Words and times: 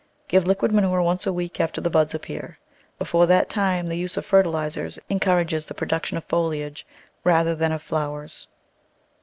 Give 0.27 0.47
liquid 0.47 0.71
manure 0.71 1.03
once 1.03 1.27
a 1.27 1.31
week 1.31 1.59
after 1.59 1.79
the 1.79 1.91
buds 1.91 2.15
appear— 2.15 2.57
before 2.97 3.27
that 3.27 3.51
time 3.51 3.85
the 3.85 3.95
use 3.95 4.17
of 4.17 4.25
fertilisers 4.25 4.97
encourages 5.09 5.67
the 5.67 5.75
produc 5.75 6.05
tion 6.05 6.17
of 6.17 6.23
foliage 6.23 6.87
rather 7.23 7.53
than 7.53 7.71
of 7.71 7.83
flowers. 7.83 8.47